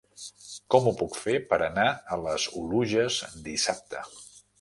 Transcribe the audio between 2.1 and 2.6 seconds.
a les